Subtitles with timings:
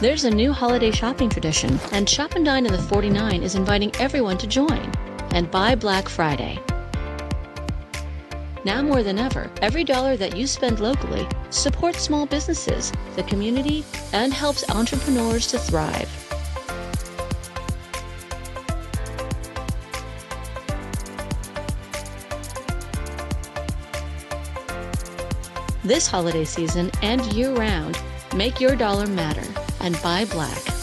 [0.00, 3.90] There's a new holiday shopping tradition, and Shop and Dine in the 49 is inviting
[3.96, 4.92] everyone to join
[5.32, 6.60] and buy Black Friday.
[8.64, 13.84] Now more than ever, every dollar that you spend locally supports small businesses, the community,
[14.12, 16.08] and helps entrepreneurs to thrive.
[25.82, 28.00] This holiday season and year round,
[28.36, 29.42] make your dollar matter
[29.88, 30.77] and buy black.